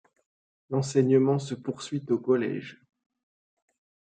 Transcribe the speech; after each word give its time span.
L'enseignement 0.71 1.37
se 1.37 1.53
poursuit 1.53 2.03
au 2.09 2.17
collège. 2.17 2.81